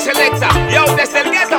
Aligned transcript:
Selecta, 0.00 0.48
yo 0.70 0.84
desde 0.94 1.20
el 1.20 1.30
ghetto. 1.30 1.58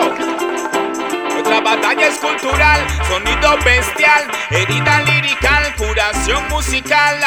Otra 1.39 1.59
batalla 1.61 2.07
es 2.07 2.17
cultural, 2.17 2.87
sonido 3.07 3.57
bestial, 3.63 4.23
herida 4.49 5.03
lirical, 5.03 5.75
curación 5.77 6.47
musical. 6.49 7.19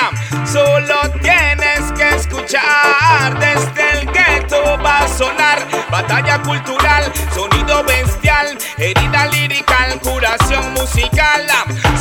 Solo 0.45 0.97
tienes 1.21 1.93
que 1.93 2.09
escuchar, 2.17 3.39
desde 3.39 4.01
el 4.01 4.07
ghetto 4.11 4.79
va 4.83 5.01
a 5.01 5.09
sonar. 5.09 5.67
Batalla 5.91 6.43
cultural, 6.43 7.13
sonido 7.35 7.85
bestial, 7.85 8.59
herida 8.79 9.27
lirical, 9.27 10.01
curación 10.01 10.73
musical. 10.73 11.47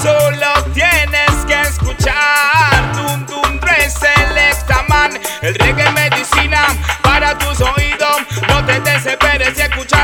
Solo 0.01 0.63
tienes 0.73 1.31
que 1.47 1.61
escuchar, 1.61 2.93
dum 3.27 3.59
re 3.59 3.89
selecta 3.89 4.83
man, 4.87 5.19
el 5.41 5.53
reggae 5.55 5.91
medicina 5.91 6.40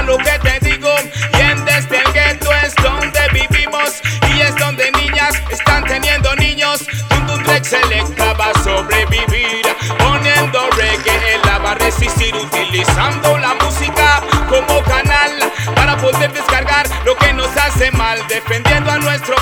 lo 0.07 0.17
que 0.17 0.39
te 0.39 0.59
digo. 0.65 0.89
Y 1.37 1.41
en 1.41 1.65
desde 1.65 1.97
el 1.99 2.39
es 2.63 2.75
donde 2.81 3.19
vivimos 3.33 4.01
y 4.33 4.41
es 4.41 4.55
donde 4.55 4.89
niñas 4.93 5.35
están 5.51 5.83
teniendo 5.83 6.33
niños. 6.37 6.87
Dum 7.27 7.43
Rex 7.43 7.67
Selecta 7.67 8.33
va 8.33 8.51
a 8.51 8.63
sobrevivir 8.63 9.67
poniendo 9.99 10.69
reggae. 10.77 11.35
Él 11.35 11.41
la 11.43 11.57
va 11.59 11.71
a 11.71 11.75
resistir 11.75 12.33
utilizando 12.33 13.37
la 13.37 13.53
música 13.55 14.21
como 14.49 14.81
canal 14.83 15.31
para 15.75 15.97
poder 15.97 16.31
descargar 16.31 16.87
lo 17.03 17.15
que 17.17 17.33
nos 17.33 17.55
hace 17.57 17.91
mal, 17.91 18.25
defendiendo 18.29 18.89
a 18.91 18.97
nuestro 18.99 19.35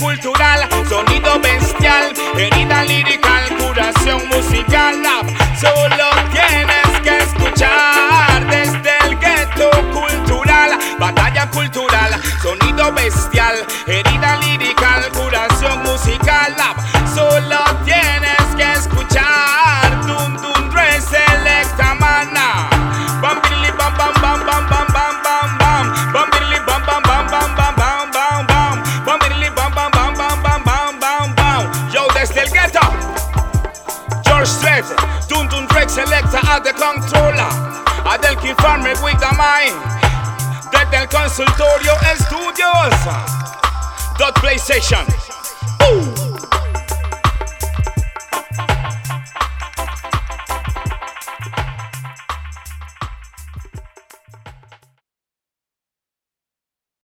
cultural, 0.00 0.66
sonido 0.88 1.38
bestial, 1.40 2.12
herida 2.36 2.84
lirical, 2.84 3.44
curación 3.58 4.26
musical. 4.28 4.96
Solo 5.60 6.06
tienes 6.32 7.00
que 7.02 7.18
escuchar 7.18 8.46
desde 8.48 8.90
el 9.06 9.18
ghetto 9.18 9.70
cultural. 9.92 10.78
Batalla 10.98 11.50
cultural, 11.50 12.20
sonido 12.42 12.92
bestial, 12.92 13.54
herida 13.86 14.36
lirical, 14.36 14.49
Strait, 34.46 34.84
Dun 35.28 35.48
Dun 35.48 35.66
Rex 35.74 35.94
Selecta 35.94 36.40
at 36.44 36.64
the 36.64 36.72
controller. 36.72 37.50
Adel 38.06 38.36
King 38.36 38.54
Farmer 38.56 38.94
with 39.02 39.18
the 39.20 39.32
mind. 39.36 39.76
Desde 40.72 40.96
el 40.96 41.08
consultorio 41.08 41.94
estudios. 42.12 42.94
Dot 44.18 44.34
PlayStation. 44.36 45.29